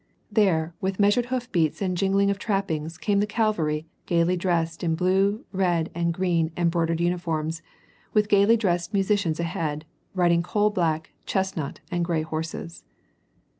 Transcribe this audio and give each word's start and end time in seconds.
There, 0.31 0.73
with 0.81 0.99
measured 0.99 1.27
hoof 1.27 1.51
beats 1.51 1.79
and 1.79 1.95
jingling 1.95 2.31
of 2.31 2.39
trappings 2.39 2.97
came 2.97 3.19
the 3.19 3.27
cavalry 3.27 3.85
gayly 4.07 4.35
dressed 4.35 4.83
in 4.83 4.95
blue, 4.95 5.45
red, 5.51 5.91
and 5.93 6.11
green 6.11 6.51
em 6.57 6.71
broidered 6.71 6.99
uniforms 6.99 7.61
with 8.11 8.27
gayly 8.27 8.57
dressed 8.57 8.95
musicians 8.95 9.39
ahead, 9.39 9.85
riding 10.15 10.41
coal 10.41 10.71
black, 10.71 11.11
chestnut, 11.27 11.81
and 11.91 12.03
gray 12.03 12.23
horses. 12.23 12.83